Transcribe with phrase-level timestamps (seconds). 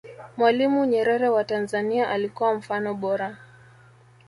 [0.37, 3.37] mwalimu nyerere wa tanzania alikuwa mfano bora